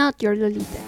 [0.00, 0.78] Not Your Lolita.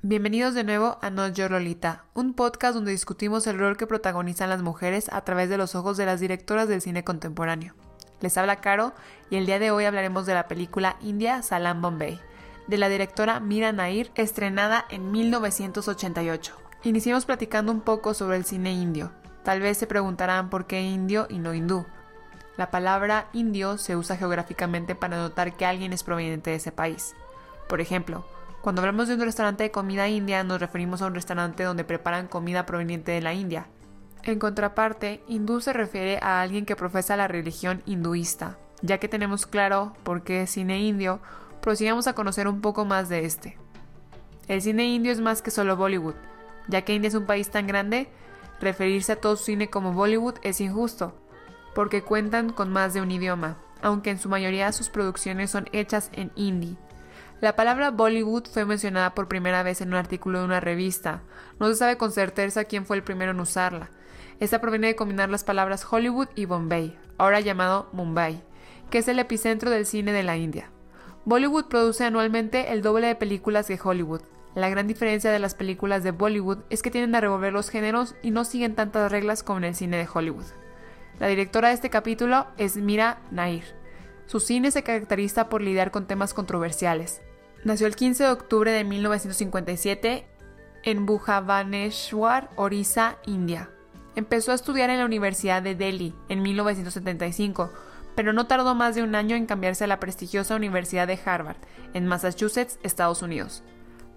[0.00, 4.48] Bienvenidos de nuevo a Not Your Lolita, un podcast donde discutimos el rol que protagonizan
[4.48, 7.74] las mujeres a través de los ojos de las directoras del cine contemporáneo.
[8.22, 8.94] Les habla Caro
[9.28, 12.18] y el día de hoy hablaremos de la película India Salam Bombay,
[12.66, 16.56] de la directora Mira Nair, estrenada en 1988.
[16.84, 19.12] Iniciemos platicando un poco sobre el cine indio.
[19.44, 21.84] Tal vez se preguntarán por qué indio y no hindú.
[22.58, 27.14] La palabra indio se usa geográficamente para notar que alguien es proveniente de ese país.
[27.68, 28.24] Por ejemplo,
[28.62, 32.26] cuando hablamos de un restaurante de comida india nos referimos a un restaurante donde preparan
[32.26, 33.68] comida proveniente de la India.
[34.24, 38.58] En contraparte, hindú se refiere a alguien que profesa la religión hinduista.
[38.82, 41.20] Ya que tenemos claro por qué es cine indio,
[41.60, 43.56] prosigamos a conocer un poco más de este.
[44.48, 46.16] El cine indio es más que solo Bollywood.
[46.66, 48.08] Ya que India es un país tan grande,
[48.60, 51.14] referirse a todo su cine como Bollywood es injusto,
[51.78, 56.10] porque cuentan con más de un idioma, aunque en su mayoría sus producciones son hechas
[56.12, 56.76] en hindi.
[57.40, 61.22] La palabra Bollywood fue mencionada por primera vez en un artículo de una revista.
[61.60, 63.90] No se sabe con certeza quién fue el primero en usarla.
[64.40, 68.42] Esta proviene de combinar las palabras Hollywood y Bombay, ahora llamado Mumbai,
[68.90, 70.72] que es el epicentro del cine de la India.
[71.26, 74.22] Bollywood produce anualmente el doble de películas que Hollywood.
[74.56, 78.16] La gran diferencia de las películas de Bollywood es que tienden a revolver los géneros
[78.20, 80.46] y no siguen tantas reglas como en el cine de Hollywood.
[81.18, 83.64] La directora de este capítulo es Mira Nair.
[84.26, 87.22] Su cine se caracteriza por lidiar con temas controversiales.
[87.64, 90.26] Nació el 15 de octubre de 1957
[90.84, 93.70] en Bhubaneswar, Orissa, India.
[94.14, 97.70] Empezó a estudiar en la Universidad de Delhi en 1975,
[98.14, 101.56] pero no tardó más de un año en cambiarse a la prestigiosa Universidad de Harvard,
[101.94, 103.62] en Massachusetts, Estados Unidos.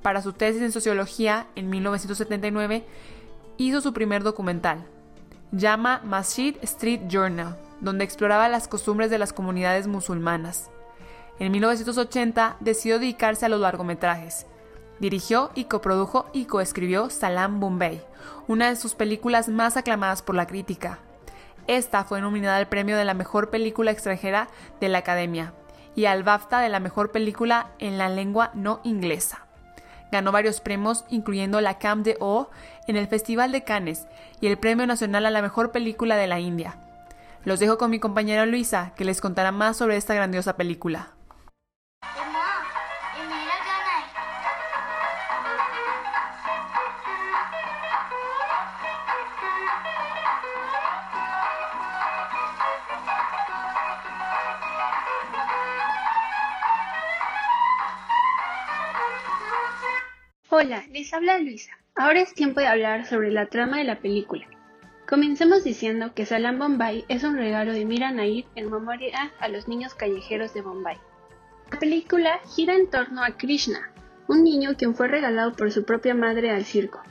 [0.01, 2.83] Para su tesis en sociología, en 1979,
[3.57, 4.87] hizo su primer documental,
[5.51, 10.69] llama Masjid Street Journal, donde exploraba las costumbres de las comunidades musulmanas.
[11.39, 14.45] En 1980 decidió dedicarse a los largometrajes.
[14.99, 18.01] Dirigió y coprodujo y coescribió Salam Bombay,
[18.47, 20.99] una de sus películas más aclamadas por la crítica.
[21.67, 24.47] Esta fue nominada al premio de la mejor película extranjera
[24.79, 25.53] de la Academia
[25.95, 29.47] y al BAFTA de la mejor película en la lengua no inglesa.
[30.11, 32.49] Ganó varios premios, incluyendo la Cam de O
[32.87, 34.07] en el Festival de Cannes
[34.41, 36.77] y el Premio Nacional a la Mejor Película de la India.
[37.45, 41.13] Los dejo con mi compañera Luisa, que les contará más sobre esta grandiosa película.
[60.63, 61.71] Hola, les habla Luisa.
[61.95, 64.45] Ahora es tiempo de hablar sobre la trama de la película.
[65.09, 69.67] Comencemos diciendo que Salam Bombay es un regalo de Mira Nair en memoria a los
[69.67, 70.97] niños callejeros de Bombay.
[71.71, 73.91] La película gira en torno a Krishna,
[74.27, 77.01] un niño quien fue regalado por su propia madre al circo.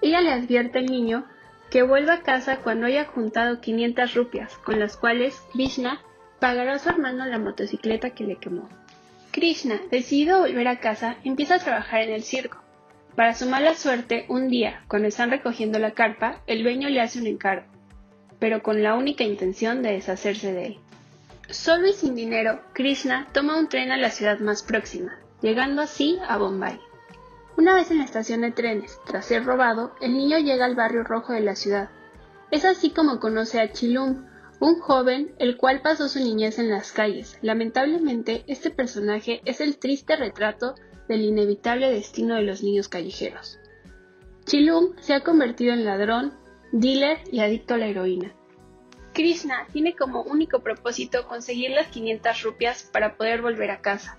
[0.00, 1.26] Ella le advierte al niño
[1.70, 6.00] que vuelva a casa cuando haya juntado 500 rupias, con las cuales Krishna
[6.40, 8.68] pagará a su hermano la motocicleta que le quemó.
[9.30, 12.65] Krishna, decidido volver a casa, empieza a trabajar en el circo.
[13.16, 17.18] Para su mala suerte, un día, cuando están recogiendo la carpa, el dueño le hace
[17.18, 17.66] un encargo,
[18.38, 20.78] pero con la única intención de deshacerse de él.
[21.48, 26.18] Solo y sin dinero, Krishna toma un tren a la ciudad más próxima, llegando así
[26.28, 26.78] a Bombay.
[27.56, 31.02] Una vez en la estación de trenes, tras ser robado, el niño llega al barrio
[31.02, 31.88] rojo de la ciudad.
[32.50, 34.26] Es así como conoce a Chilum,
[34.60, 37.38] un joven el cual pasó su niñez en las calles.
[37.40, 40.74] Lamentablemente, este personaje es el triste retrato
[41.08, 43.58] del inevitable destino de los niños callejeros.
[44.44, 46.32] Chilum se ha convertido en ladrón,
[46.72, 48.34] dealer y adicto a la heroína.
[49.12, 54.18] Krishna tiene como único propósito conseguir las 500 rupias para poder volver a casa,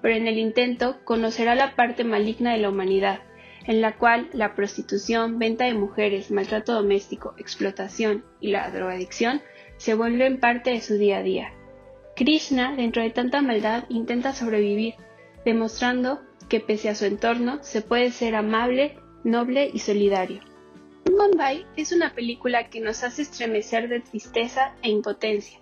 [0.00, 3.20] pero en el intento conocerá la parte maligna de la humanidad,
[3.66, 9.42] en la cual la prostitución, venta de mujeres, maltrato doméstico, explotación y la drogadicción
[9.78, 11.52] se vuelven parte de su día a día.
[12.14, 14.94] Krishna, dentro de tanta maldad, intenta sobrevivir,
[15.46, 20.40] demostrando que pese a su entorno se puede ser amable, noble y solidario.
[21.04, 25.60] Bombay es una película que nos hace estremecer de tristeza e impotencia.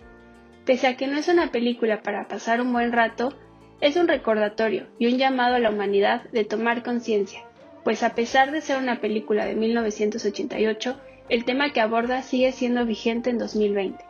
[0.64, 3.34] Pese a que no es una película para pasar un buen rato,
[3.82, 7.44] es un recordatorio y un llamado a la humanidad de tomar conciencia,
[7.84, 10.98] pues a pesar de ser una película de 1988,
[11.28, 14.02] el tema que aborda sigue siendo vigente en 2020.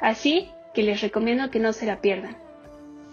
[0.00, 2.38] Así que les recomiendo que no se la pierdan.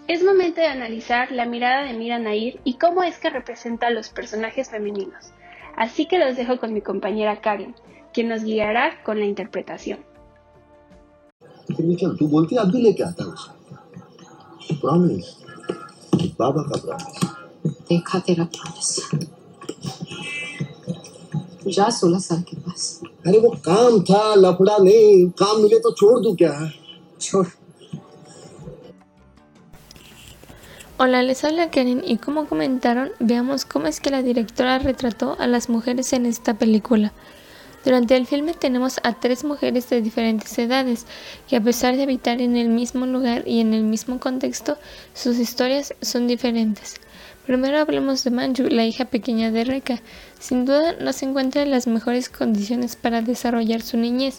[0.07, 3.89] Es momento de analizar la mirada de Mira Nair y cómo es que representa a
[3.89, 5.31] los personajes femeninos.
[5.77, 7.73] Así que los dejo con mi compañera Karen,
[8.13, 9.99] quien nos guiará con la interpretación.
[12.19, 15.25] तू बोलती अब भी लेके आता है उसे प्रॉमिस
[16.39, 18.89] बाबा का प्रॉमिस देखा तेरा प्रॉमिस
[21.75, 26.19] जा सोलह साल के पास अरे वो काम था लफड़ा नहीं काम मिले तो छोड़
[26.23, 26.53] दूं क्या
[27.21, 27.45] छोड़
[31.00, 35.46] Hola, les habla Karen y como comentaron, veamos cómo es que la directora retrató a
[35.46, 37.12] las mujeres en esta película.
[37.84, 41.06] Durante el filme tenemos a tres mujeres de diferentes edades,
[41.46, 44.76] que a pesar de habitar en el mismo lugar y en el mismo contexto,
[45.14, 46.96] sus historias son diferentes.
[47.46, 50.00] Primero hablemos de Manju, la hija pequeña de Reka.
[50.40, 54.38] Sin duda no se encuentra en las mejores condiciones para desarrollar su niñez.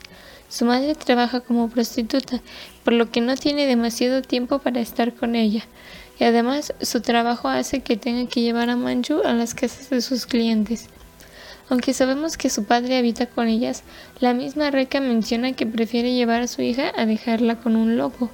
[0.50, 2.42] Su madre trabaja como prostituta,
[2.84, 5.64] por lo que no tiene demasiado tiempo para estar con ella
[6.20, 10.02] y además su trabajo hace que tenga que llevar a Manju a las casas de
[10.02, 10.88] sus clientes.
[11.70, 13.84] Aunque sabemos que su padre habita con ellas,
[14.20, 18.30] la misma Reka menciona que prefiere llevar a su hija a dejarla con un loco.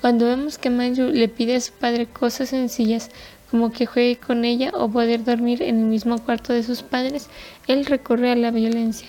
[0.00, 3.08] Cuando vemos que Manju le pide a su padre cosas sencillas
[3.50, 7.28] como que juegue con ella o poder dormir en el mismo cuarto de sus padres,
[7.68, 9.08] él recurre a la violencia.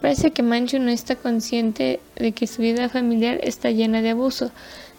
[0.00, 4.50] Parece que Manju no está consciente de que su vida familiar está llena de abuso,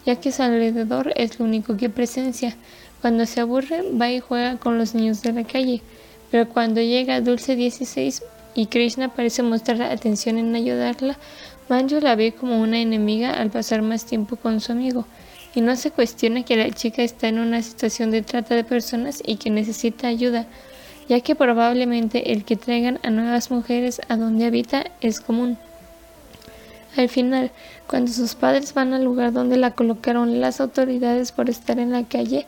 [0.06, 2.56] ya que su alrededor es lo único que presencia.
[3.00, 5.82] Cuando se aburre, va y juega con los niños de la calle,
[6.30, 8.22] pero cuando llega Dulce 16
[8.54, 11.18] y Krishna parece mostrar atención en ayudarla,
[11.68, 15.06] Manju la ve como una enemiga al pasar más tiempo con su amigo,
[15.54, 19.22] y no se cuestiona que la chica está en una situación de trata de personas
[19.24, 20.46] y que necesita ayuda,
[21.08, 25.58] ya que probablemente el que traigan a nuevas mujeres a donde habita es común.
[26.96, 27.50] Al final,
[27.88, 32.04] cuando sus padres van al lugar donde la colocaron las autoridades por estar en la
[32.04, 32.46] calle,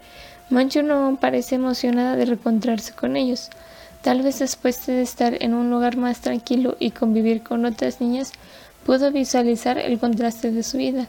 [0.51, 3.51] Manchu no parece emocionada de reencontrarse con ellos.
[4.03, 8.33] Tal vez después de estar en un lugar más tranquilo y convivir con otras niñas,
[8.85, 11.09] pudo visualizar el contraste de su vida.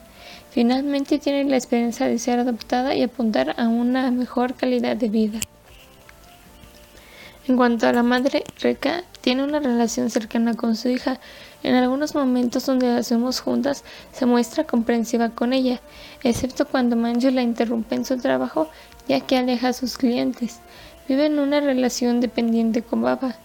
[0.50, 5.40] Finalmente tiene la esperanza de ser adoptada y apuntar a una mejor calidad de vida.
[7.48, 11.20] En cuanto a la madre, Reka tiene una relación cercana con su hija.
[11.64, 15.82] En algunos momentos donde las vemos juntas, se muestra comprensiva con ella,
[16.24, 18.70] excepto cuando Manju la interrumpe en su trabajo,
[19.08, 20.60] ya que aleja a sus clientes.
[21.08, 23.36] Viven una relación dependiente con Baba.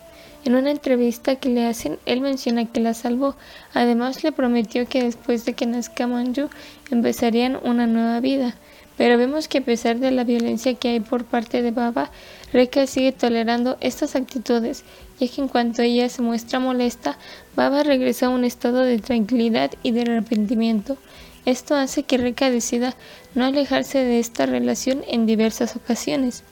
[0.44, 3.36] En una entrevista que le hacen, él menciona que la salvó.
[3.74, 6.48] Además, le prometió que después de que nazca Manju,
[6.90, 8.56] empezarían una nueva vida.
[8.96, 12.10] Pero vemos que a pesar de la violencia que hay por parte de Baba,
[12.52, 14.84] Reka sigue tolerando estas actitudes,
[15.18, 17.18] ya que en cuanto ella se muestra molesta,
[17.56, 20.98] Baba regresa a un estado de tranquilidad y de arrepentimiento.
[21.44, 22.94] Esto hace que Reka decida
[23.34, 26.44] no alejarse de esta relación en diversas ocasiones.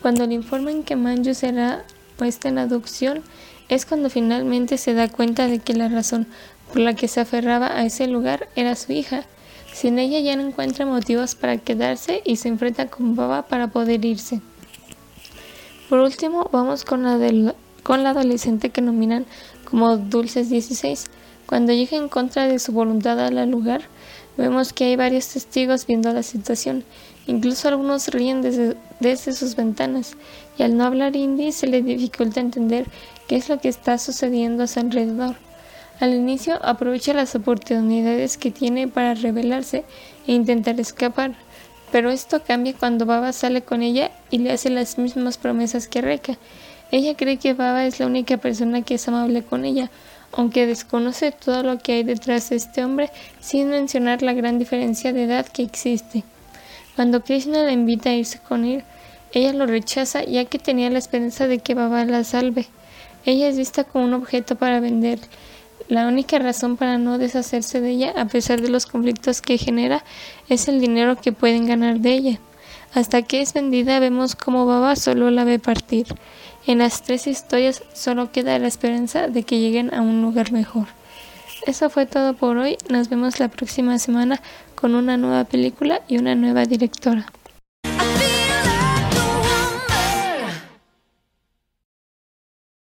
[0.00, 1.84] Cuando le informan que Manju será
[2.16, 3.22] puesta en adopción,
[3.68, 6.26] es cuando finalmente se da cuenta de que la razón
[6.68, 9.24] por la que se aferraba a ese lugar era su hija.
[9.76, 14.06] Sin ella ya no encuentra motivos para quedarse y se enfrenta con Baba para poder
[14.06, 14.40] irse.
[15.90, 19.26] Por último, vamos con la, con la adolescente que nominan
[19.66, 21.10] como Dulces 16.
[21.44, 23.82] Cuando llega en contra de su voluntad al lugar,
[24.38, 26.82] vemos que hay varios testigos viendo la situación.
[27.26, 30.16] Incluso algunos ríen desde, desde sus ventanas,
[30.56, 32.86] y al no hablar hindi se le dificulta entender
[33.28, 35.36] qué es lo que está sucediendo a su alrededor.
[35.98, 39.84] Al inicio aprovecha las oportunidades que tiene para rebelarse
[40.26, 41.34] e intentar escapar,
[41.90, 46.02] pero esto cambia cuando Baba sale con ella y le hace las mismas promesas que
[46.02, 46.36] Reka.
[46.90, 49.90] Ella cree que Baba es la única persona que es amable con ella,
[50.32, 53.10] aunque desconoce todo lo que hay detrás de este hombre
[53.40, 56.24] sin mencionar la gran diferencia de edad que existe.
[56.94, 58.84] Cuando Krishna la invita a irse con él,
[59.32, 62.66] ella lo rechaza ya que tenía la esperanza de que Baba la salve.
[63.24, 65.18] Ella es vista como un objeto para vender
[65.88, 70.04] la única razón para no deshacerse de ella, a pesar de los conflictos que genera,
[70.48, 72.40] es el dinero que pueden ganar de ella.
[72.94, 76.06] Hasta que es vendida vemos como Baba solo la ve partir.
[76.66, 80.86] En las tres historias solo queda la esperanza de que lleguen a un lugar mejor.
[81.66, 82.78] Eso fue todo por hoy.
[82.88, 84.40] Nos vemos la próxima semana
[84.74, 87.26] con una nueva película y una nueva directora.